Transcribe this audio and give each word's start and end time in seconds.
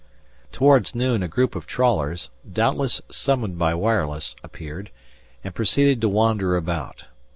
Towards 0.51 0.95
noon 0.95 1.21
a 1.21 1.27
group 1.27 1.55
of 1.55 1.67
trawlers, 1.67 2.31
doubtless 2.51 3.01
summoned 3.11 3.59
by 3.59 3.75
wireless, 3.75 4.35
appeared, 4.43 4.89
and 5.43 5.53
proceeded 5.53 6.01
to 6.01 6.09
wander 6.09 6.57
about. 6.57 7.05